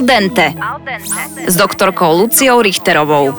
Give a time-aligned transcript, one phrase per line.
[0.00, 0.56] Al dente
[1.44, 3.36] s doktorkou Luciou Richterovou.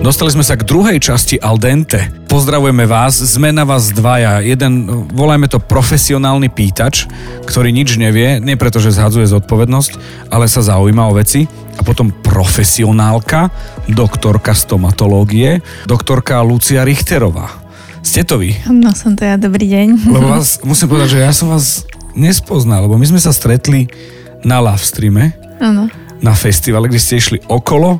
[0.00, 2.08] Dostali sme sa k druhej časti Al dente.
[2.24, 4.40] Pozdravujeme vás, sme na vás dvaja.
[4.40, 7.04] Jeden, volajme to profesionálny pýtač,
[7.44, 9.92] ktorý nič nevie, nie preto, že zhadzuje zodpovednosť,
[10.32, 11.44] ale sa zaujíma o veci.
[11.76, 13.52] A potom profesionálka,
[13.92, 17.52] doktorka stomatológie, doktorka Lucia Richterová.
[18.00, 18.56] Ste to vy?
[18.72, 20.08] No som to ja, dobrý deň.
[20.08, 21.84] Lebo vás, musím povedať, že ja som vás
[22.16, 23.84] nespoznal, lebo my sme sa stretli
[24.44, 25.88] na live streame, Áno.
[26.20, 27.98] na festivale, kde ste išli okolo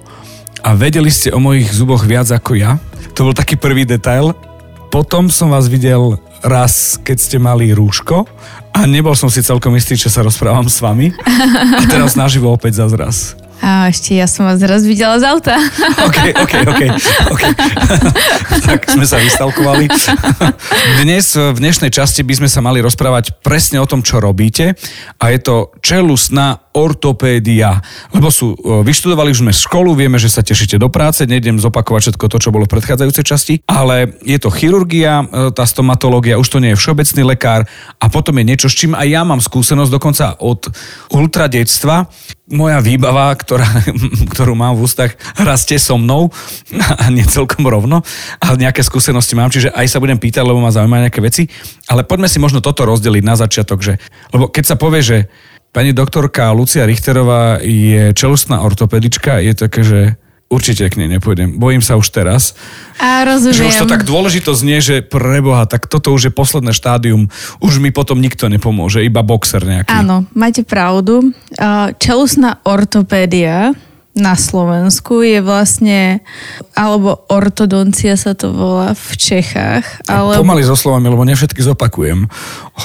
[0.65, 2.77] a vedeli ste o mojich zuboch viac ako ja.
[3.17, 4.33] To bol taký prvý detail.
[4.89, 8.29] Potom som vás videl raz, keď ste mali rúško
[8.75, 11.11] a nebol som si celkom istý, čo sa rozprávam s vami.
[11.79, 13.17] A teraz naživo opäť zase raz.
[13.65, 15.57] A ešte ja som vás raz videla z auta.
[16.07, 16.83] OK, OK, OK.
[17.33, 17.51] okay.
[18.69, 19.89] tak sme sa vystalkovali.
[21.01, 24.77] Dnes, v dnešnej časti by sme sa mali rozprávať presne o tom, čo robíte
[25.17, 27.79] a je to čelusná ortopédia.
[28.11, 32.11] Lebo sú, e, vyštudovali už sme školu, vieme, že sa tešíte do práce, nejdem zopakovať
[32.11, 36.51] všetko to, čo bolo v predchádzajúcej časti, ale je to chirurgia, e, tá stomatológia, už
[36.51, 37.63] to nie je všeobecný lekár
[38.03, 40.67] a potom je niečo, s čím aj ja mám skúsenosť dokonca od
[41.15, 42.11] ultradetstva.
[42.51, 43.65] Moja výbava, ktorá,
[44.35, 46.35] ktorú mám v ústach, rastie so mnou
[46.75, 48.03] a nie celkom rovno,
[48.43, 51.47] ale nejaké skúsenosti mám, čiže aj sa budem pýtať, lebo ma zaujímajú nejaké veci.
[51.87, 53.95] Ale poďme si možno toto rozdeliť na začiatok, že,
[54.35, 55.19] lebo keď sa povie, že
[55.75, 60.01] Pani doktorka Lucia Richterová je čelustná ortopedička, je také, že
[60.47, 61.59] určite k nej nepôjdem.
[61.59, 62.55] Bojím sa už teraz.
[63.03, 63.59] A rozumiem.
[63.59, 67.27] Že už to tak dôležito znie, že preboha, tak toto už je posledné štádium.
[67.59, 69.91] Už mi potom nikto nepomôže, iba boxer nejaký.
[69.91, 71.35] Áno, máte pravdu.
[71.99, 73.75] Čelustná ortopédia
[74.15, 76.23] na Slovensku je vlastne,
[76.79, 80.07] alebo ortodoncia sa to volá v Čechách.
[80.07, 80.39] Ale...
[80.39, 82.31] Pomaly so slovami, lebo nevšetky zopakujem.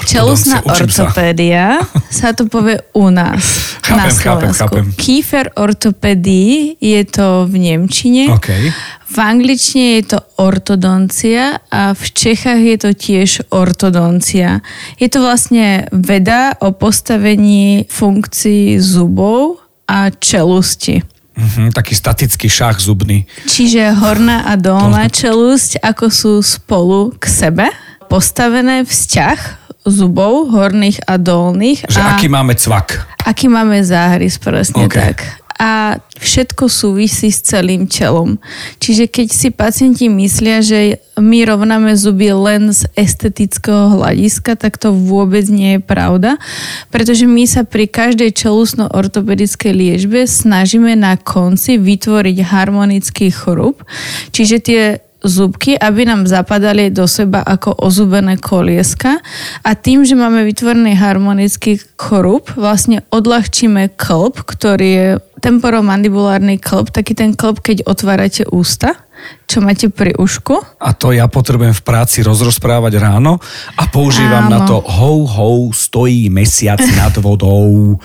[0.10, 2.30] Čelusná ortopédia sa.
[2.30, 3.46] sa to povie u nás
[3.86, 4.26] chápem, na Slovensku.
[4.26, 4.86] Chápem, chápem.
[4.98, 8.34] Kiefer ortopédii je to v Nemčine.
[8.34, 8.74] Okay.
[9.10, 14.62] V angličtine je to ortodoncia a v Čechách je to tiež ortodoncia.
[15.02, 21.19] Je to vlastne veda o postavení funkcií zubov a čelusti.
[21.40, 23.24] Uh-huh, taký statický šach zubný.
[23.48, 27.66] Čiže horná a dolná čelusť, ako sú spolu k sebe,
[28.12, 29.40] postavené vzťah
[29.88, 31.88] zubov, horných a dolných.
[31.88, 33.08] Že a aký máme cvak.
[33.24, 35.16] Aký máme záhrys, presne okay.
[35.16, 38.40] tak a všetko súvisí s celým čelom.
[38.80, 44.96] Čiže keď si pacienti myslia, že my rovnáme zuby len z estetického hľadiska, tak to
[44.96, 46.40] vôbec nie je pravda,
[46.88, 53.84] pretože my sa pri každej čelusno-ortopedickej liečbe snažíme na konci vytvoriť harmonický chrup,
[54.32, 54.84] čiže tie
[55.24, 59.20] zubky, aby nám zapadali do seba ako ozubené kolieska
[59.64, 65.10] a tým, že máme vytvorený harmonický chrup, vlastne odľahčíme klb, ktorý je
[65.40, 69.10] temporomandibulárny klb, taký ten klb, keď otvárate ústa
[69.50, 70.80] čo máte pri ušku.
[70.80, 73.42] A to ja potrebujem v práci rozrozprávať ráno
[73.76, 74.54] a používam Áno.
[74.54, 77.98] na to hou, hou, stojí mesiac nad vodou.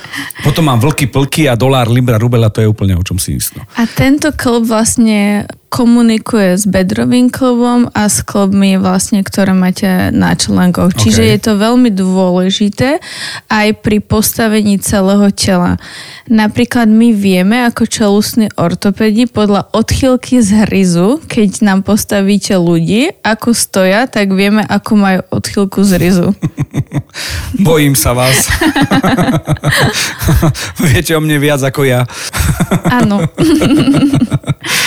[0.42, 3.62] Potom mám vlky, plky a dolár, libra, rubela, to je úplne o čom si istno.
[3.76, 5.44] A tento klb vlastne
[5.74, 10.94] komunikuje s bedrovým klbom a s klbmi vlastne, ktoré máte na členkoch.
[10.94, 11.30] Čiže okay.
[11.34, 13.02] je to veľmi dôležité
[13.50, 15.82] aj pri postavení celého tela.
[16.30, 23.50] Napríklad my vieme ako čelusní ortopedi podľa odchýlky z hryzu, keď nám postavíte ľudí, ako
[23.50, 26.28] stoja, tak vieme, ako majú odchylku z ryzu.
[27.66, 28.46] Bojím sa vás.
[30.86, 32.06] Viete o mne viac ako ja.
[32.94, 33.26] Áno.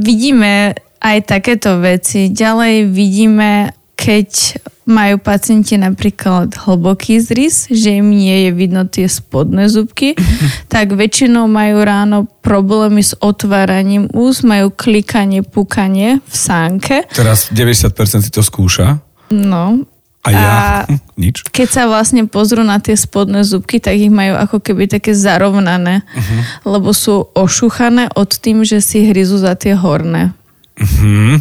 [0.00, 2.32] vidíme aj takéto veci.
[2.32, 9.70] Ďalej vidíme, keď majú pacienti napríklad hlboký zrys, že im nie je vidno tie spodné
[9.70, 10.18] zubky,
[10.72, 17.06] tak väčšinou majú ráno problémy s otváraním úst, majú klikanie, pukanie v sánke.
[17.14, 18.98] Teraz 90% si to skúša.
[19.30, 19.86] No.
[20.20, 20.40] A ja?
[20.40, 21.48] A Nič.
[21.48, 26.04] Keď sa vlastne pozrú na tie spodné zubky, tak ich majú ako keby také zarovnané,
[26.04, 26.40] uh-huh.
[26.76, 30.32] lebo sú ošuchané od tým, že si hryzu za tie horné.
[30.80, 31.40] Uh-huh.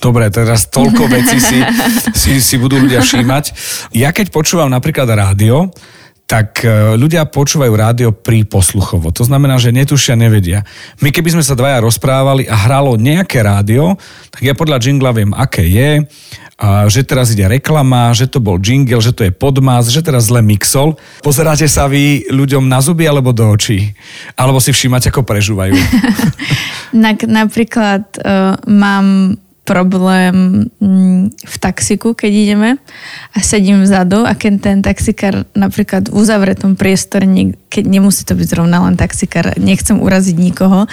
[0.00, 1.60] Dobre, teraz toľko vecí si,
[2.20, 3.44] si, si budú ľudia všímať.
[3.92, 5.68] Ja keď počúvam napríklad rádio,
[6.30, 9.10] tak e, ľudia počúvajú rádio pri posluchovo.
[9.10, 10.62] To znamená, že netušia, nevedia.
[11.02, 13.98] My keby sme sa dvaja rozprávali a hralo nejaké rádio,
[14.30, 16.06] tak ja podľa jingla viem, aké je,
[16.60, 20.28] a že teraz ide reklama, že to bol jingle, že to je podmaz, že teraz
[20.28, 21.00] zle mixol.
[21.24, 23.96] Pozeráte sa vy ľuďom na zuby alebo do očí?
[24.36, 25.72] Alebo si všímate, ako prežúvajú?
[27.40, 29.40] Napríklad uh, mám
[29.70, 32.70] problém mm, v taxiku, keď ideme
[33.30, 37.30] a sedím vzadu a keď ten taxikár napríklad v uzavretom priestore,
[37.70, 40.90] keď nemusí to byť zrovna len taxikár, nechcem uraziť nikoho,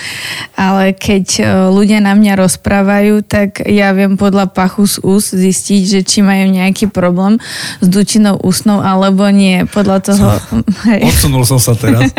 [0.53, 1.44] ale keď e,
[1.74, 6.53] ľudia na mňa rozprávajú, tak ja viem podľa pachu z úst zistiť, že či majú
[6.53, 7.41] nejaký problém
[7.81, 9.65] s dučinou ústnou alebo nie.
[9.65, 10.27] Podľa toho...
[10.88, 11.09] Hej.
[11.18, 12.13] Odsunul som sa teraz.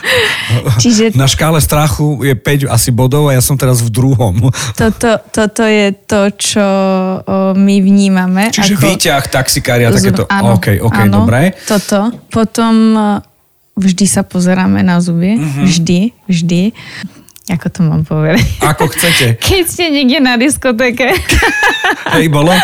[0.84, 1.16] Čiže...
[1.16, 4.52] Na škále strachu je 5 asi bodov a ja som teraz v druhom.
[4.76, 8.50] Toto, toto je to, čo o, my vnímame.
[8.50, 8.84] Čiže ako...
[8.84, 10.26] výťah, taxikária, takéto.
[10.30, 11.56] Áno, OK, OK, áno, dobre.
[11.66, 12.14] Toto.
[12.28, 12.94] Potom
[13.76, 15.36] vždy sa pozeráme na zuby.
[15.36, 15.64] Mm-hmm.
[15.64, 16.62] Vždy, vždy.
[17.52, 18.40] Ako to mám povedať?
[18.64, 19.36] Ako chcete.
[19.44, 21.12] Keď ste niekde na diskotéke.
[22.16, 22.56] Hej, bolo?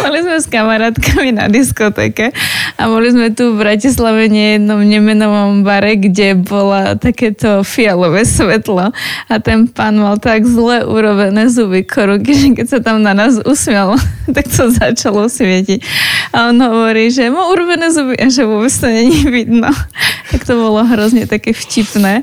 [0.00, 2.32] boli sme s kamarátkami na diskotéke
[2.80, 8.94] a boli sme tu v Bratislave jednom nemenovom bare, kde bola takéto fialové svetlo
[9.26, 13.40] a ten pán mal tak zle urobené zuby koruky, že keď sa tam na nás
[13.42, 13.98] usmial,
[14.36, 15.82] tak to začalo svietiť.
[16.32, 19.72] A on hovorí, že má urobené zuby a že vôbec to není vidno.
[20.30, 22.22] Tak to bolo hrozne také vtipné.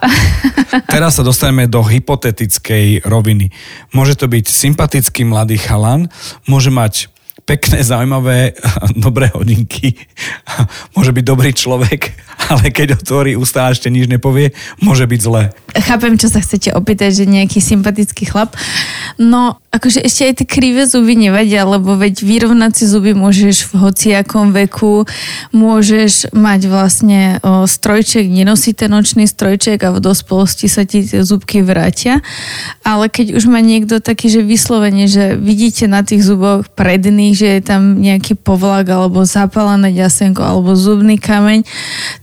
[0.92, 3.52] Teraz sa dostaneme do hypotetickej roviny.
[3.92, 6.08] Môže to byť sympatický mladý chalan,
[6.48, 7.11] môže mať
[7.44, 8.54] pekné, zaujímavé,
[8.94, 9.98] dobré hodinky.
[10.96, 12.14] Môže byť dobrý človek,
[12.50, 15.54] ale keď otvorí ústa a ešte nič nepovie, môže byť zlé.
[15.72, 18.52] Chápem, čo sa chcete opýtať, že nejaký sympatický chlap.
[19.16, 23.88] No, akože ešte aj tie krivé zuby nevadia, lebo veď vyrovnať si zuby môžeš v
[23.88, 25.08] hociakom veku,
[25.56, 31.24] môžeš mať vlastne o, strojček, nenosí ten nočný strojček a v dospelosti sa ti tie
[31.24, 32.20] zubky vrátia.
[32.84, 37.58] Ale keď už má niekto taký, že vyslovene, že vidíte na tých zuboch predných, že
[37.58, 41.64] je tam nejaký povlak alebo zapálené ďasenko alebo zubný kameň,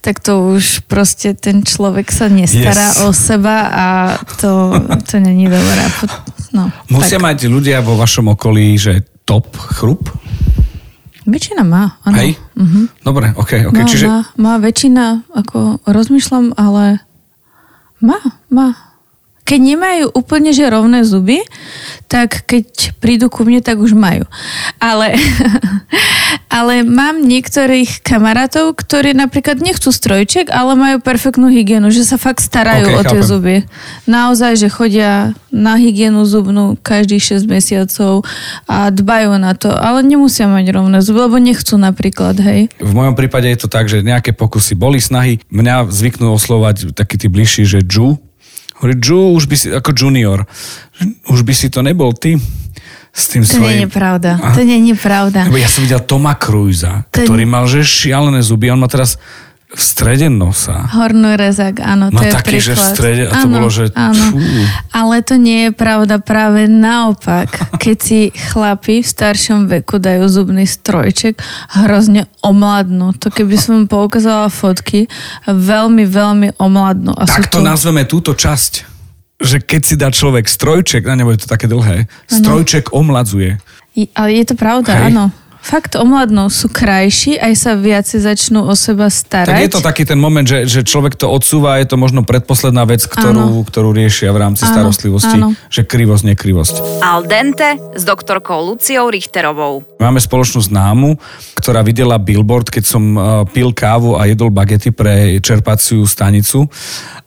[0.02, 3.04] tak to už proste ten človek sa nestará yes.
[3.06, 3.86] o seba a
[4.40, 4.74] to,
[5.06, 5.84] to není dobré.
[6.50, 7.26] No, Musia tak.
[7.30, 10.10] mať ľudia vo vašom okolí, že top chrup?
[11.30, 12.18] Väčšina má, áno.
[12.18, 12.42] Hej?
[12.58, 12.90] Uh-huh.
[13.06, 13.70] Dobre, ok.
[13.70, 13.86] okay.
[13.86, 14.06] Má, Čiže...
[14.10, 17.06] má, má väčšina, ako rozmýšľam, ale
[18.02, 18.18] má,
[18.50, 18.89] má
[19.50, 21.42] keď nemajú úplne že rovné zuby,
[22.06, 24.30] tak keď prídu ku mne, tak už majú.
[24.78, 25.18] Ale,
[26.62, 32.46] ale mám niektorých kamarátov, ktorí napríklad nechcú strojček, ale majú perfektnú hygienu, že sa fakt
[32.46, 33.30] starajú okay, o tie chápem.
[33.30, 33.56] zuby.
[34.06, 38.22] Naozaj, že chodia na hygienu zubnú každých 6 mesiacov
[38.70, 42.70] a dbajú na to, ale nemusia mať rovné zuby, lebo nechcú napríklad, hej.
[42.78, 45.42] V mojom prípade je to tak, že nejaké pokusy boli snahy.
[45.50, 48.22] Mňa zvyknú oslovať taký tí bližší, že Ju,
[48.80, 50.48] Hovorí, Ju, už by si, ako junior,
[51.28, 52.40] už by si to nebol ty
[53.12, 53.84] s tým to svojím...
[53.84, 54.32] nie je pravda.
[54.40, 54.56] A?
[54.56, 55.50] To nie je pravda.
[55.52, 57.26] Ja som videl Toma Cruisa, to...
[57.26, 58.72] ktorý mal že šialené zuby.
[58.72, 59.20] On má teraz
[59.70, 60.90] v strede nosa.
[60.90, 62.66] Hornú rezak, áno, Má to je taký, príklad.
[62.66, 64.26] že v strede, a to áno, bolo, že áno.
[64.90, 67.78] Ale to nie je pravda, práve naopak.
[67.78, 71.38] Keď si chlapi v staršom veku dajú zubný strojček,
[71.86, 73.14] hrozne omladnú.
[73.22, 75.06] To keby som poukázala fotky,
[75.46, 77.14] veľmi, veľmi omladnú.
[77.14, 77.66] A tak to tu...
[77.66, 78.98] nazveme túto časť
[79.40, 83.56] že keď si dá človek strojček, a nebude to také dlhé, strojček omladzuje.
[84.12, 85.16] ale je to pravda, Hej.
[85.16, 89.52] áno fakt omladnú, sú krajší, aj sa viacej začnú o seba starať.
[89.52, 92.88] Tak je to taký ten moment, že, že človek to odsúva, je to možno predposledná
[92.88, 95.52] vec, ktorú, ktorú riešia v rámci áno, starostlivosti, áno.
[95.68, 96.76] že krivosť, nekrivosť.
[97.04, 99.84] Al dente s doktorkou Luciou Richterovou.
[100.00, 101.20] Máme spoločnú známu,
[101.60, 106.66] ktorá videla billboard, keď som uh, pil kávu a jedol bagety pre čerpaciu stanicu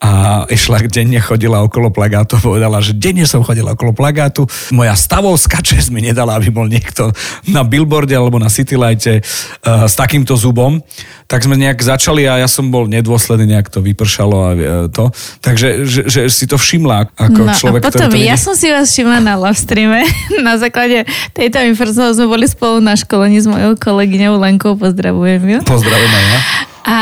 [0.03, 5.63] a išla denne chodila okolo plagátu, povedala, že denne som chodila okolo plagátu, moja stavovská
[5.63, 7.15] čest mi nedala, aby bol niekto
[7.47, 10.81] na billboarde alebo na Citylighte uh, s takýmto zubom,
[11.27, 15.11] tak sme nejak začali a ja som bol nedôsledný, nejak to vypršalo a uh, to.
[15.43, 18.55] Takže že, že si to všimla ako no, človek, a potom ktorý to ja som
[18.55, 20.07] si vás všimla na live streame.
[20.47, 24.79] na základe tejto informácie sme boli spolu na školení s mojou kolegyňou Lenkou.
[24.79, 25.59] Pozdravujem ju.
[25.67, 26.72] Pozdravujem aj ja.
[26.83, 26.99] A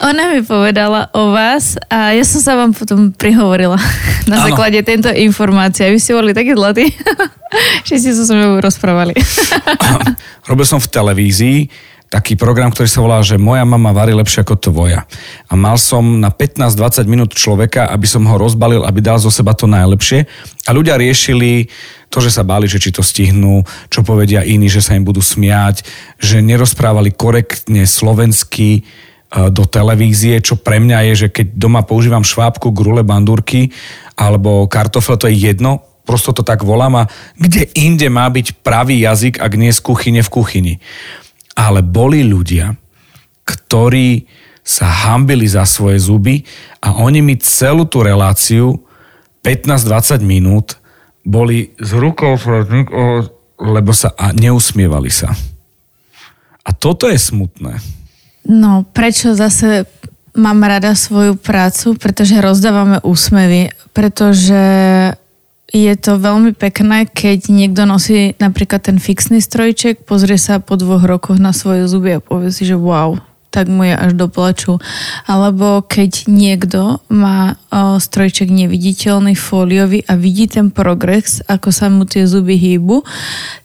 [0.00, 3.76] ona mi povedala o vás a ja som sa vám potom prihovorila
[4.30, 4.44] na ano.
[4.48, 5.92] základe tejto informácie.
[5.92, 6.88] Vy ste boli takí zlatí,
[7.88, 9.12] že ste sa so mnou rozprávali.
[10.50, 11.58] Robil som v televízii
[12.10, 15.06] taký program, ktorý sa volá, že moja mama varí lepšie ako tvoja.
[15.46, 19.54] A mal som na 15-20 minút človeka, aby som ho rozbalil, aby dal zo seba
[19.54, 20.26] to najlepšie.
[20.66, 21.70] A ľudia riešili
[22.10, 25.22] to, že sa báli, že či to stihnú, čo povedia iní, že sa im budú
[25.22, 25.86] smiať,
[26.18, 28.82] že nerozprávali korektne slovensky,
[29.30, 33.70] do televízie, čo pre mňa je, že keď doma používam švábku, grule, bandúrky
[34.18, 39.06] alebo kartofle, to je jedno, prosto to tak volám a kde inde má byť pravý
[39.06, 40.74] jazyk, ak nie z kuchyne v kuchyni.
[41.54, 42.74] Ale boli ľudia,
[43.44, 44.24] ktorí
[44.60, 46.44] sa hambili za svoje zuby
[46.84, 48.78] a oni mi celú tú reláciu
[49.42, 50.76] 15-20 minút
[51.24, 52.36] boli z rukou,
[53.60, 55.32] lebo sa a neusmievali sa.
[56.64, 57.80] A toto je smutné.
[58.44, 59.84] No, prečo zase
[60.36, 61.96] mám rada svoju prácu?
[61.96, 63.72] Pretože rozdávame úsmevy.
[63.92, 64.62] Pretože
[65.70, 71.06] je to veľmi pekné, keď niekto nosí napríklad ten fixný strojček, pozrie sa po dvoch
[71.06, 74.78] rokoch na svoje zuby a povie si, že wow, tak mu je až do plaču.
[75.26, 82.06] Alebo keď niekto má o, strojček neviditeľný, fóliový a vidí ten progres, ako sa mu
[82.06, 83.02] tie zuby hýbu,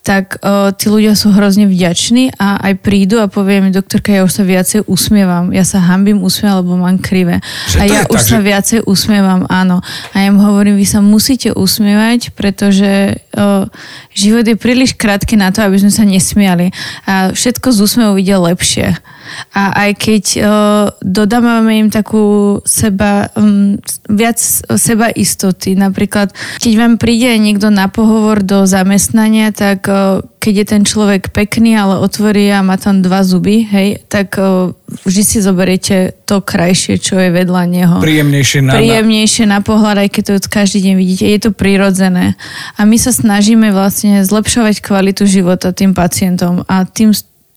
[0.01, 4.25] tak o, tí ľudia sú hrozne vďační a aj prídu a povie mi, doktorka, ja
[4.25, 5.53] už sa viacej usmievam.
[5.53, 7.45] Ja sa hambím usmievať, lebo mám krivé.
[7.69, 8.45] Že a ja už tak, sa že...
[8.45, 9.85] viacej usmievam, áno.
[10.11, 13.69] A ja im hovorím, vy sa musíte usmievať, pretože o,
[14.17, 16.73] život je príliš krátky na to, aby sme sa nesmiali.
[17.05, 18.97] A všetko z úsmevu ide lepšie.
[19.53, 20.47] A aj keď uh,
[21.01, 23.77] dodávame im takú seba, um,
[24.09, 24.37] viac
[24.79, 30.65] seba istoty, napríklad keď vám príde niekto na pohovor do zamestnania, tak uh, keď je
[30.65, 34.69] ten človek pekný, ale otvorí a má tam dva zuby, hej, tak uh,
[35.05, 37.97] vždy si zoberiete to krajšie, čo je vedľa neho.
[37.97, 41.25] Príjemnejšie na, Príjemnejšie na pohľad, aj keď to každý deň vidíte.
[41.25, 42.37] Je to prirodzené.
[42.77, 47.09] A my sa snažíme vlastne zlepšovať kvalitu života tým pacientom a tým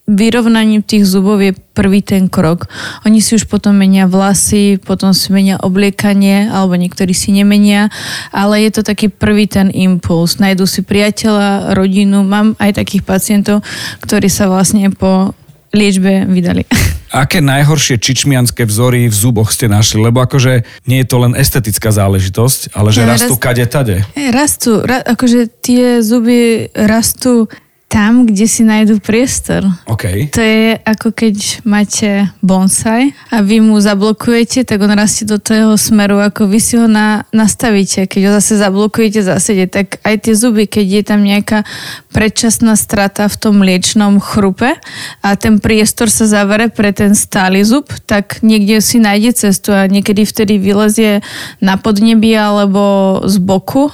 [0.09, 2.67] vyrovnaním tých zubov je prvý ten krok.
[3.05, 7.93] Oni si už potom menia vlasy, potom si menia obliekanie, alebo niektorí si nemenia,
[8.33, 10.41] ale je to taký prvý ten impuls.
[10.41, 12.25] Najdu si priateľa, rodinu.
[12.25, 13.61] Mám aj takých pacientov,
[14.01, 15.37] ktorí sa vlastne po
[15.77, 16.65] liečbe vydali.
[17.09, 20.05] Aké najhoršie čičmianské vzory v zuboch ste našli?
[20.05, 23.97] Lebo akože nie je to len estetická záležitosť, ale že ja, rastú rast, kade tade.
[24.13, 27.49] Rastú, ra, akože tie zuby rastú
[27.89, 29.65] tam, kde si nájdu priestor.
[29.89, 30.29] Okay.
[30.29, 35.73] To je ako keď máte bonsai a vy mu zablokujete, tak on rastie do toho
[35.81, 38.05] smeru, ako vy si ho na, nastavíte.
[38.05, 41.65] Keď ho zase zablokujete zasede, tak aj tie zuby, keď je tam nejaká
[42.13, 44.77] predčasná strata v tom liečnom chrupe
[45.25, 49.89] a ten priestor sa zavere pre ten stály zub, tak niekde si nájde cestu a
[49.89, 51.25] niekedy vtedy vylezie
[51.65, 53.93] na podnebie alebo z boku o,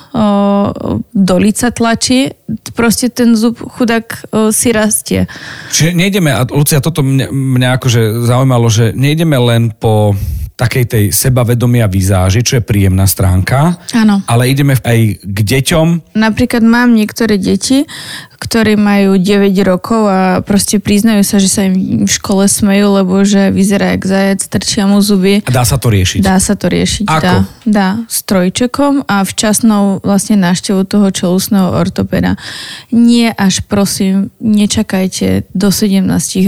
[1.15, 2.35] do lica tlačí.
[2.75, 5.29] Proste ten zub chudák si rastie.
[5.69, 10.17] Čiže nejdeme, a Lucia, toto mňa, mňa akože zaujímalo, že nejdeme len po
[10.55, 13.75] takej tej sebavedomia výzáži, čo je príjemná stránka.
[13.91, 14.23] Áno.
[14.31, 16.15] Ale ideme aj k deťom.
[16.15, 17.83] Napríklad mám niektoré deti,
[18.39, 23.27] ktorí majú 9 rokov a proste priznajú sa, že sa im v škole smejú, lebo
[23.27, 25.43] že vyzerá jak zajac, trčia mu zuby.
[25.43, 26.21] A dá sa to riešiť?
[26.23, 27.19] Dá sa to riešiť, Ako?
[27.19, 27.37] dá.
[27.65, 32.39] Dá, s trojčekom a včasnou vlastne návštevu toho čelusného ortopeda.
[32.95, 36.05] Nie až prosím, nečakajte do 17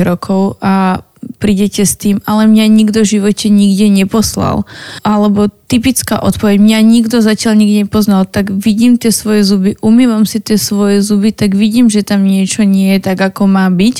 [0.06, 1.02] rokov a
[1.36, 4.64] prídete s tým, ale mňa nikto v živote nikde neposlal.
[5.04, 10.38] Alebo typická odpoveď, mňa nikto zatiaľ nikde nepoznal, tak vidím tie svoje zuby, umývam si
[10.38, 13.96] tie svoje zuby, tak vidím, že tam niečo nie je tak, ako má byť.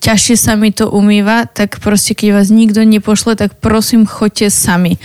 [0.00, 4.96] Ťažšie sa mi to umýva, tak proste keď vás nikto nepošle, tak prosím, choďte sami.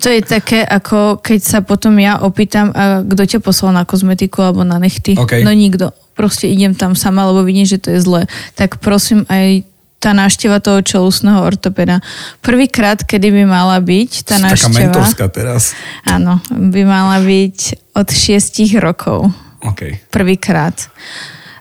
[0.00, 4.40] To je také, ako keď sa potom ja opýtam, a kto ťa poslal na kozmetiku
[4.40, 5.16] alebo na nechty.
[5.16, 5.44] Okay.
[5.44, 5.92] No nikto.
[6.14, 8.30] Proste idem tam sama, lebo vidím, že to je zle.
[8.54, 9.66] Tak prosím aj
[10.04, 12.04] tá návšteva toho čelusného ortopeda.
[12.44, 14.68] Prvýkrát, kedy by mala byť tá návšteva...
[14.68, 15.72] Taká mentorská teraz.
[16.04, 19.32] Áno, by mala byť od 6 rokov.
[19.64, 20.04] Okay.
[20.12, 20.76] Prvýkrát.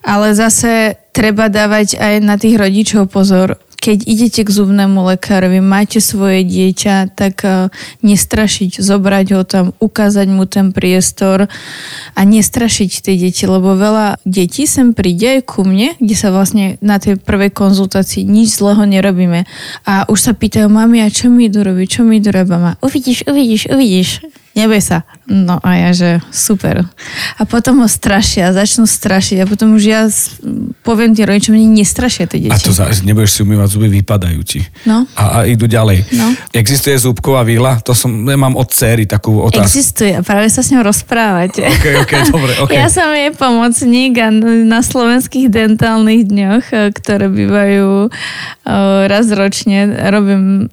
[0.04, 6.00] Ale zase treba dávať aj na tých rodičov pozor keď idete k zubnému lekárovi, máte
[6.00, 7.68] svoje dieťa, tak uh,
[8.00, 11.52] nestrašiť, zobrať ho tam, ukázať mu ten priestor
[12.16, 16.80] a nestrašiť tie deti, lebo veľa detí sem príde aj ku mne, kde sa vlastne
[16.80, 19.44] na tej prvej konzultácii nič zlého nerobíme.
[19.84, 22.80] A už sa pýtajú, mami, a čo mi idú robiť, čo mi idú robiť?
[22.80, 24.10] Uvidíš, uvidíš, uvidíš
[24.54, 25.02] neboj sa.
[25.26, 26.86] No a ja, že super.
[27.38, 30.02] A potom ho strašia, začnú strašiť a potom už ja
[30.84, 32.54] poviem tým rodičom, že nestrašia tie deti.
[32.54, 34.60] A to za, nebudeš si umývať zuby, vypadajú ti.
[34.84, 35.08] No.
[35.16, 36.04] A, a idú ďalej.
[36.12, 36.36] No.
[36.52, 37.80] Existuje zúbková výla?
[37.88, 39.64] To som, ja mám od céry takú otázku.
[39.64, 41.64] Existuje, práve sa s ňou rozprávať.
[41.64, 42.72] Ok, ok, dobre, ok.
[42.84, 44.28] Ja som jej pomocník a
[44.68, 48.10] na slovenských dentálnych dňoch, e, ktoré bývajú e,
[49.08, 50.68] raz ročne, robím,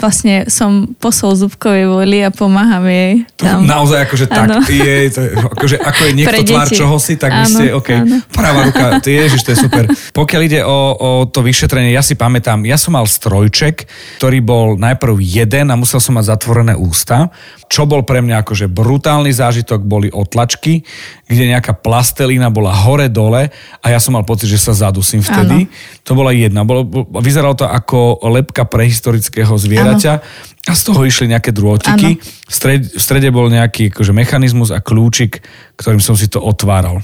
[0.00, 3.68] vlastne som posol zúbkovej voli a pomáham jej tam.
[3.74, 7.44] Naozaj akože tak, je, to je, akože ako je niekto tvár čoho si, tak vy
[7.46, 8.18] ste, OK, áno.
[8.32, 9.84] pravá ruka, ty ježiš, to je super.
[10.18, 13.86] Pokiaľ ide o, o to vyšetrenie, ja si pamätám, ja som mal strojček,
[14.18, 17.30] ktorý bol najprv jeden a musel som mať zatvorené ústa.
[17.72, 20.84] Čo bol pre mňa akože brutálny zážitok, boli otlačky,
[21.24, 23.48] kde nejaká plastelína bola hore-dole
[23.80, 25.64] a ja som mal pocit, že sa zadusím vtedy.
[25.64, 26.00] Ano.
[26.04, 26.68] To bola jedna.
[26.68, 26.84] Bolo,
[27.22, 32.22] vyzeralo to ako lepka prehistorického zvieraťa dieťaťa a z toho išli nejaké drôtiky.
[32.22, 35.42] V strede, v strede bol nejaký akože, mechanizmus a kľúčik,
[35.78, 37.02] ktorým som si to otváral.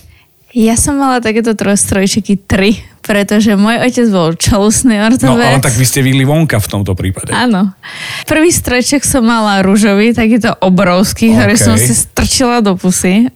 [0.56, 5.28] Ja som mala takéto trojstrojčiky tri, pretože môj otec bol čelusný ortoped.
[5.28, 7.36] No ale tak vy ste vyli vonka v tomto prípade.
[7.36, 7.76] Áno.
[8.24, 11.60] Prvý strojček som mala rúžový, takýto obrovský, ktorý OK.
[11.60, 13.28] som si strčila do pusy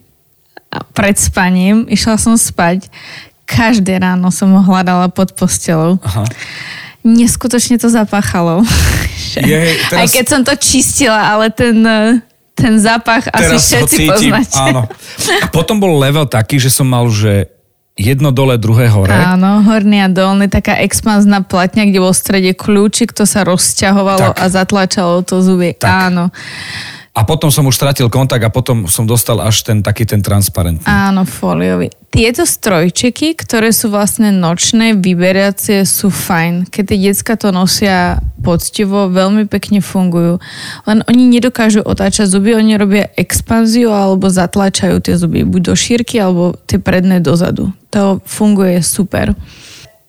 [0.73, 1.85] a pred spaním.
[1.85, 2.89] Išla som spať.
[3.45, 6.01] Každé ráno som ho hľadala pod postelou.
[6.01, 6.25] Aha.
[7.05, 8.65] Neskutočne to zapáchalo.
[9.37, 9.59] Je,
[9.93, 12.17] teraz- Aj keď som to čistila, ale ten, eh,
[12.53, 14.57] ten zápach asi Teraz všetci poznáte.
[14.57, 14.81] áno.
[15.41, 17.49] A potom bol level taký, že som mal, že
[17.93, 19.13] jedno dole, druhé hore.
[19.13, 24.33] Áno, horný a dolný, taká expanzná platňa, kde bol v strede kľúčik, to sa rozťahovalo
[24.33, 24.37] Tak.
[24.37, 25.77] a zatlačalo to zuby.
[25.77, 26.09] Tak.
[26.09, 26.33] Áno.
[27.13, 30.81] A potom som už stratil kontakt a potom som dostal až ten taký ten transparentný.
[30.89, 31.93] Áno, fóliový.
[32.09, 36.73] Tieto strojčeky, ktoré sú vlastne nočné, vyberacie, sú fajn.
[36.73, 40.41] Keď tie decka to nosia poctivo, veľmi pekne fungujú.
[40.89, 46.17] Len oni nedokážu otáčať zuby, oni robia expanziu alebo zatlačajú tie zuby, buď do šírky,
[46.17, 47.69] alebo tie predné dozadu.
[47.93, 49.37] To funguje super.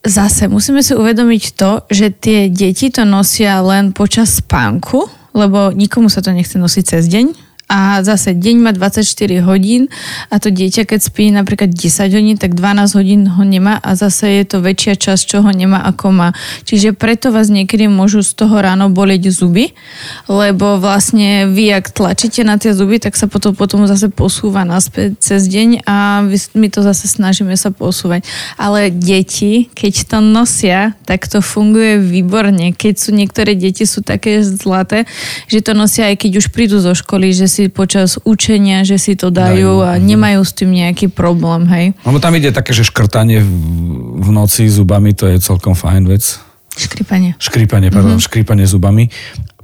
[0.04, 6.08] Zase musíme si uvedomiť to, že tie deti to nosia len počas spánku, lebo nikomu
[6.08, 7.43] sa to nechce nosiť cez deň.
[7.64, 9.88] A zase deň má 24 hodín
[10.28, 14.28] a to dieťa, keď spí napríklad 10 hodín, tak 12 hodín ho nemá a zase
[14.42, 16.28] je to väčšia časť, čo ho nemá ako má.
[16.68, 19.72] Čiže preto vás niekedy môžu z toho ráno boleť zuby,
[20.28, 25.16] lebo vlastne vy, ak tlačíte na tie zuby, tak sa potom, potom zase posúva naspäť
[25.24, 26.20] cez deň a
[26.52, 28.28] my to zase snažíme sa posúvať.
[28.60, 32.76] Ale deti, keď to nosia, tak to funguje výborne.
[32.76, 35.08] Keď sú niektoré deti sú také zlaté,
[35.48, 39.14] že to nosia aj keď už prídu zo školy, že si počas učenia, že si
[39.14, 41.86] to dajú Dajú, a nemajú s tým nejaký problém, hej.
[42.02, 43.50] Lebo tam ide také, že škrtanie v,
[44.18, 46.42] v noci zubami, to je celkom fajn vec.
[46.74, 47.38] Škripanie.
[47.38, 48.26] Škrípanie, pardon, mm-hmm.
[48.26, 49.06] škrípanie zubami.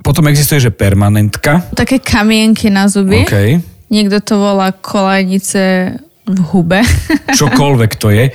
[0.06, 1.66] Potom existuje, že permanentka.
[1.74, 3.26] Také kamienky na zuby.
[3.26, 3.58] OK.
[3.90, 5.98] Niekto to volá kolajnice
[6.28, 6.80] v hube.
[7.38, 8.30] Čokoľvek to je.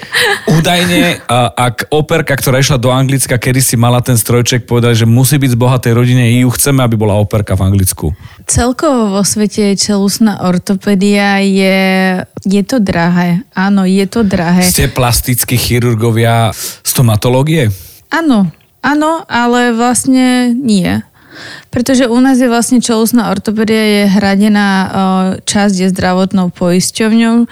[0.52, 1.22] Údajne,
[1.56, 5.52] ak operka, ktorá išla do Anglicka, kedy si mala ten strojček, povedali, že musí byť
[5.54, 8.12] z bohatej rodine, ju chceme, aby bola operka v Anglicku.
[8.50, 11.78] Celkovo vo svete čelusná ortopédia je,
[12.44, 13.46] je to drahé.
[13.54, 14.66] Áno, je to drahé.
[14.66, 16.52] Ste plastickí chirurgovia
[16.84, 17.72] stomatológie?
[18.12, 18.52] Áno,
[18.86, 21.02] áno, ale vlastne nie.
[21.76, 24.70] Pretože u nás je vlastne čelusná ortopédia je hradená
[25.44, 27.52] časť je zdravotnou poisťovňou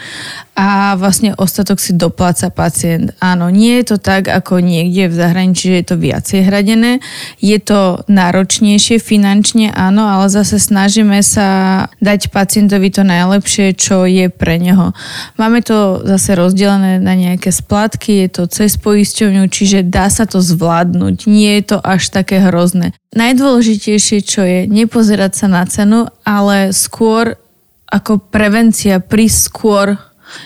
[0.54, 3.18] a vlastne ostatok si dopláca pacient.
[3.18, 7.02] Áno, nie je to tak ako niekde v zahraničí, že je to viacej hradené.
[7.42, 14.30] Je to náročnejšie finančne, áno, ale zase snažíme sa dať pacientovi to najlepšie, čo je
[14.30, 14.94] pre neho.
[15.42, 20.38] Máme to zase rozdelené na nejaké splátky, je to cez poisťovňu, čiže dá sa to
[20.38, 21.26] zvládnuť.
[21.26, 22.94] Nie je to až také hrozné.
[23.18, 27.42] Najdôležitejšie, čo je, nepozerať sa na cenu, ale skôr
[27.94, 29.88] ako prevencia prísť skôr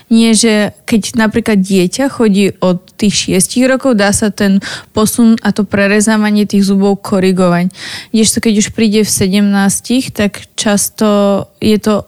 [0.08, 4.60] nie, že keď napríklad dieťa chodí od tých 6 rokov, dá sa ten
[4.92, 7.72] posun a to prerezávanie tých zubov korigovať.
[8.12, 11.08] Kdežto keď už príde v 17, tak často
[11.62, 12.08] je to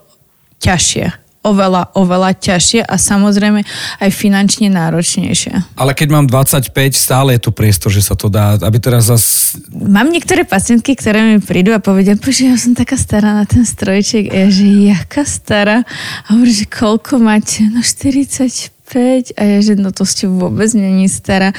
[0.60, 1.29] ťažšie.
[1.40, 3.64] Oveľa, oveľa ťažšie a samozrejme
[4.04, 5.72] aj finančne náročnejšie.
[5.72, 9.56] Ale keď mám 25, stále je tu priestor, že sa to dá, aby teraz zas...
[9.72, 13.64] Mám niektoré pacientky, ktoré mi prídu a povedia, bože, ja som taká stará na ten
[13.64, 14.28] strojček.
[14.28, 15.80] A ja, že jaká stará?
[16.28, 17.64] A hovorí, že koľko máte?
[17.72, 19.32] No 45.
[19.40, 21.56] A ja, že no to ste vôbec není stará.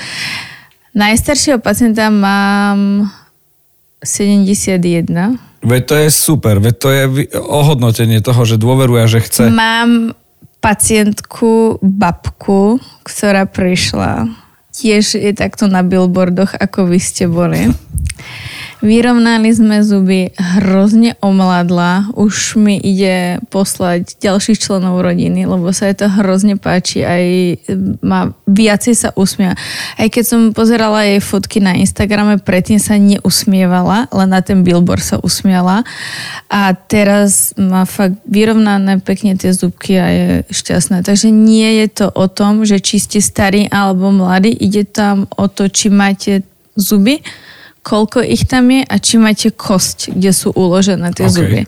[0.94, 3.10] Najstaršieho pacienta mám
[4.06, 5.51] 71.
[5.62, 7.04] Veď to je super, veď to je
[7.38, 9.44] ohodnotenie toho, že dôveruje, že chce.
[9.54, 10.18] Mám
[10.62, 14.41] pacientku, babku, ktorá prišla.
[14.82, 17.70] Tiež je takto na billboardoch, ako vy ste boli.
[18.82, 26.02] Vyrovnali sme zuby, hrozne omladla, už mi ide poslať ďalších členov rodiny, lebo sa jej
[26.02, 27.24] to hrozne páči, aj
[28.02, 29.54] má viacej sa usmieva.
[30.02, 35.06] Aj keď som pozerala jej fotky na Instagrame, predtým sa neusmievala, len na ten billboard
[35.06, 35.86] sa usmiala
[36.50, 41.06] a teraz má fakt vyrovnané pekne tie zubky a je šťastná.
[41.06, 45.52] Takže nie je to o tom, že či ste starí alebo mladí, ide tam o
[45.52, 46.48] to, či máte
[46.80, 47.20] zuby,
[47.82, 51.34] koľko ich tam je a či máte kosť, kde sú uložené tie OK.
[51.34, 51.62] zuby.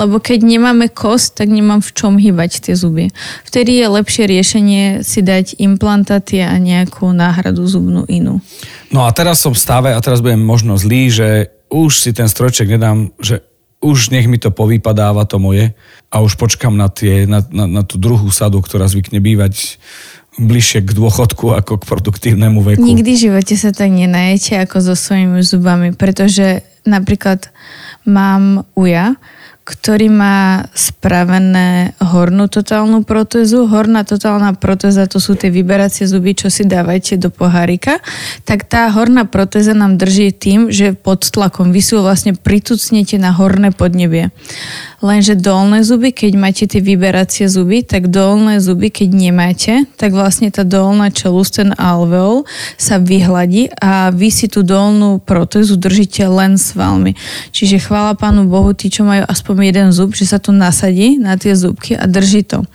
[0.00, 3.12] Lebo keď nemáme kosť, tak nemám v čom hýbať tie zuby.
[3.44, 8.40] Vtedy je lepšie riešenie si dať implantáty a nejakú náhradu zubnú inú.
[8.88, 11.28] No a teraz som v stave a teraz budem možno zlý, že
[11.68, 13.44] už si ten strojček nedám, že
[13.78, 15.70] už nech mi to povypadáva to moje
[16.10, 19.78] a už počkam na, tie, na, na, na tú druhú sadu, ktorá zvykne bývať
[20.38, 22.82] bližšie k dôchodku ako k produktívnemu veku.
[22.82, 27.50] Nikdy v živote sa tak nenajete ako so svojimi zubami, pretože napríklad
[28.06, 29.18] mám uja,
[29.68, 33.68] ktorý má spravené hornú totálnu protézu.
[33.68, 38.00] Horná totálna protéza to sú tie vyberacie zuby, čo si dávajte do pohárika.
[38.48, 43.20] Tak tá horná protéza nám drží tým, že pod tlakom vy si ho vlastne pritucnete
[43.20, 44.32] na horné podnebie.
[44.98, 50.50] Lenže dolné zuby, keď máte tie vyberacie zuby, tak dolné zuby, keď nemáte, tak vlastne
[50.50, 52.42] tá dolná čelúst, ten alveol
[52.74, 57.14] sa vyhladí a vy si tú dolnú protézu držíte len svalmi.
[57.54, 61.38] Čiže chvála Pánu Bohu, tí, čo majú aspoň jeden zub, že sa to nasadí na
[61.38, 62.66] tie zubky a drží to.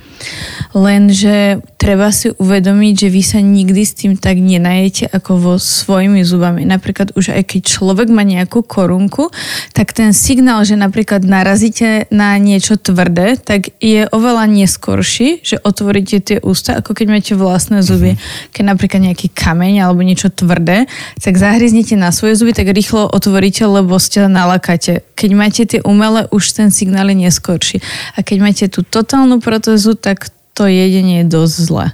[0.73, 6.23] Lenže treba si uvedomiť, že vy sa nikdy s tým tak nenajete ako vo svojimi
[6.23, 6.63] zubami.
[6.63, 9.29] Napríklad už aj keď človek má nejakú korunku,
[9.75, 16.19] tak ten signál, že napríklad narazíte na niečo tvrdé, tak je oveľa neskorší, že otvoríte
[16.23, 18.15] tie ústa, ako keď máte vlastné zuby.
[18.15, 18.19] Mhm.
[18.53, 20.85] Keď napríklad nejaký kameň alebo niečo tvrdé,
[21.17, 25.01] tak zahryznite na svoje zuby, tak rýchlo otvoríte, lebo ste nalakáte.
[25.17, 27.77] Keď máte tie umelé, už ten signál je neskorší.
[28.13, 30.12] A keď máte tú totálnu protézu, tak
[30.53, 31.87] to jedenie je dosť zle.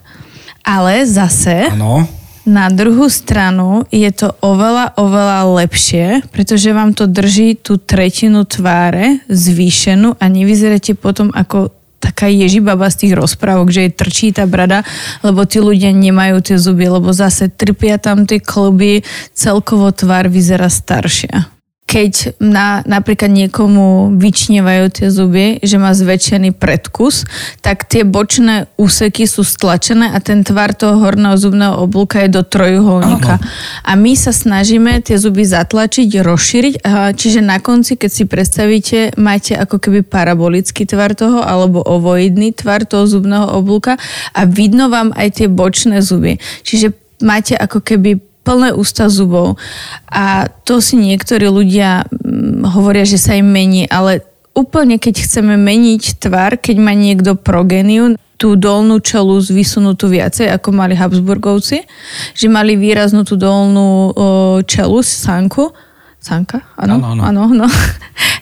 [0.64, 1.72] Ale zase...
[1.72, 2.08] Ano.
[2.50, 9.22] Na druhú stranu je to oveľa, oveľa lepšie, pretože vám to drží tú tretinu tváre
[9.30, 11.70] zvýšenú a nevyzeráte potom ako
[12.02, 14.82] taká ježibaba z tých rozprávok, že je trčí tá brada,
[15.22, 19.06] lebo tí ľudia nemajú tie zuby, lebo zase trpia tam tie kluby,
[19.38, 21.59] celkovo tvár vyzerá staršia
[21.89, 27.25] keď na, napríklad niekomu vyčnevajú tie zuby, že má zväčšený predkus,
[27.65, 32.45] tak tie bočné úseky sú stlačené a ten tvar toho horného zubného oblúka je do
[32.45, 33.41] trojuholníka.
[33.82, 36.73] A my sa snažíme tie zuby zatlačiť, rozšíriť,
[37.17, 42.86] čiže na konci, keď si predstavíte, máte ako keby parabolický tvar toho alebo ovoidný tvar
[42.86, 43.97] toho zubného oblúka
[44.38, 46.38] a vidno vám aj tie bočné zuby.
[46.62, 46.93] Čiže
[47.25, 49.62] máte ako keby plné ústa zubov.
[50.10, 54.26] A to si niektorí ľudia mm, hovoria, že sa im mení, ale
[54.58, 60.72] úplne keď chceme meniť tvar, keď má niekto progeniu, tú dolnú čelu vysunutú viacej, ako
[60.72, 61.84] mali Habsburgovci,
[62.32, 64.16] že mali výraznú tú dolnú
[64.64, 65.76] čelu, sanku,
[66.20, 66.60] Sanka?
[66.76, 67.66] Áno, áno, áno.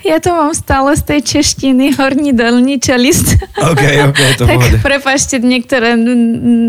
[0.06, 3.36] Ja to mám stále z tej češtiny, horní, dolní, čelist.
[3.72, 6.00] OK, OK, to Tak prepašte, niektoré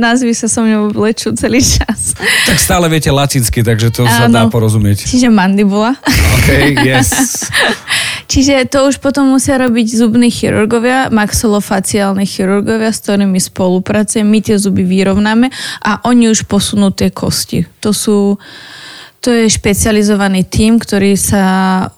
[0.00, 2.18] názvy sa so mnou vlečú celý čas.
[2.48, 5.06] Tak stále viete latinsky, takže to sa dá porozumieť.
[5.06, 5.94] Čiže mandibula.
[6.40, 6.48] OK,
[6.82, 7.46] yes.
[8.26, 14.56] Čiže to už potom musia robiť zubní chirurgovia, maxillofaciálne chirurgovia, s ktorými spolupracujeme, my tie
[14.56, 15.52] zuby vyrovnáme
[15.84, 17.68] a oni už posunú tie kosti.
[17.84, 18.40] To sú
[19.18, 21.42] to je špecializovaný tím, ktorý sa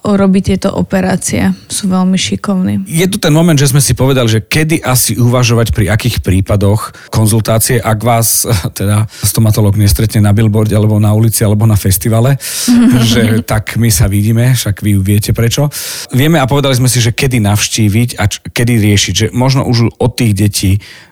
[0.01, 1.53] robí tieto operácie.
[1.69, 2.89] Sú veľmi šikovní.
[2.89, 7.13] Je tu ten moment, že sme si povedali, že kedy asi uvažovať pri akých prípadoch
[7.13, 12.41] konzultácie, ak vás teda stomatolog nestretne na billboarde, alebo na ulici, alebo na festivale,
[13.13, 15.69] že tak my sa vidíme, však vy viete prečo.
[16.09, 19.93] Vieme a povedali sme si, že kedy navštíviť a č- kedy riešiť, že možno už
[20.01, 20.71] od tých detí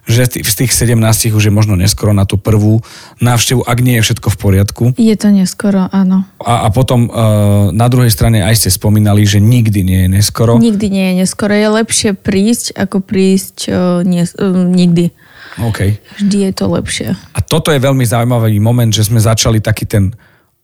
[0.09, 0.97] že z tých 17
[1.37, 2.81] už je možno neskoro na tú prvú
[3.21, 4.83] návštevu, ak nie je všetko v poriadku.
[4.97, 6.25] Je to neskoro, áno.
[6.41, 10.57] A, a potom uh, na druhej strane aj ste spomínali, že nikdy nie je neskoro.
[10.57, 11.53] Nikdy nie je neskoro.
[11.53, 15.13] Je lepšie prísť, ako prísť uh, nie, uh, nikdy.
[15.61, 16.01] Okay.
[16.17, 17.07] Vždy je to lepšie.
[17.13, 20.09] A toto je veľmi zaujímavý moment, že sme začali taký ten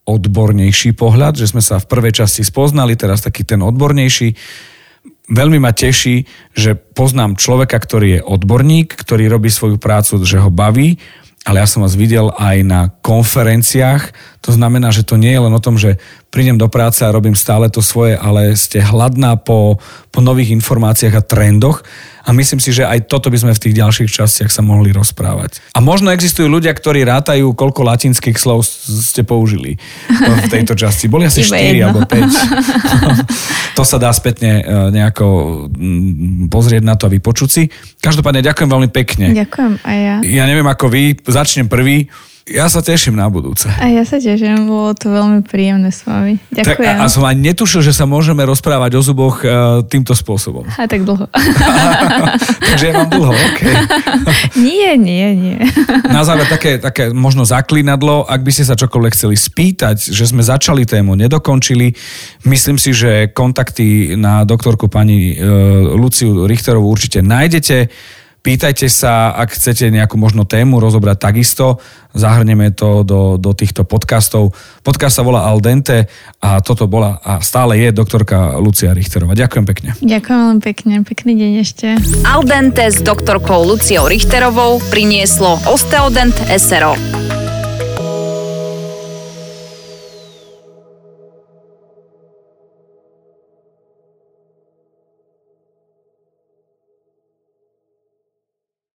[0.05, 4.37] odbornejší pohľad, že sme sa v prvej časti spoznali, teraz taký ten odbornejší
[5.29, 10.53] veľmi ma teší, že poznám človeka, ktorý je odborník, ktorý robí svoju prácu, že ho
[10.53, 10.97] baví,
[11.45, 14.09] ale ja som vás videl aj na konferenciách.
[14.45, 15.97] To znamená, že to nie je len o tom, že
[16.29, 19.81] prídem do práce a robím stále to svoje, ale ste hladná po,
[20.13, 21.81] po nových informáciách a trendoch
[22.25, 25.61] a myslím si, že aj toto by sme v tých ďalších častiach sa mohli rozprávať.
[25.73, 29.77] A možno existujú ľudia, ktorí rátajú, koľko latinských slov ste použili
[30.09, 31.05] v tejto časti.
[31.05, 33.77] Boli asi 4 alebo 5.
[33.77, 35.25] to sa dá spätne e, nejako
[35.69, 37.69] mm, pozrieť na to a vypočuť si.
[38.01, 39.25] Každopádne ďakujem veľmi pekne.
[39.33, 40.15] Ďakujem aj ja.
[40.25, 42.09] Ja neviem ako vy, začnem prvý.
[42.45, 43.65] Ja sa teším na budúce.
[43.81, 46.37] A ja sa teším, bolo to veľmi príjemné s vami.
[46.53, 46.93] Ďakujem.
[46.93, 50.61] Tak, a, a som ani netušil, že sa môžeme rozprávať o zuboch uh, týmto spôsobom.
[50.77, 51.25] A tak dlho.
[52.69, 53.61] Takže ja mám dlho, OK.
[54.61, 55.57] nie, nie, nie.
[56.05, 60.45] na záver také, také možno zaklínadlo, ak by ste sa čokoľvek chceli spýtať, že sme
[60.45, 61.97] začali tému, nedokončili,
[62.45, 67.89] myslím si, že kontakty na doktorku pani uh, Luciu Richterovú určite nájdete.
[68.45, 71.81] Pýtajte sa, ak chcete nejakú možno tému rozobrať takisto,
[72.13, 74.53] zahrneme to do, do týchto podcastov.
[74.85, 76.05] Podcast sa volá Aldente
[76.45, 79.33] a toto bola a stále je doktorka Lucia Richterová.
[79.33, 79.89] Ďakujem pekne.
[79.97, 81.87] Ďakujem veľmi pekne, pekný deň ešte.
[82.21, 87.34] Aldente s doktorkou Luciou Richterovou prinieslo Osteodent SRO.